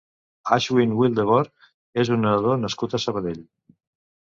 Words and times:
Aschwin 0.53 0.95
Wildeboer 1.01 1.43
és 2.05 2.13
un 2.17 2.25
nedador 2.29 2.59
nascut 2.65 2.99
a 2.99 3.03
Sabadell. 3.07 3.47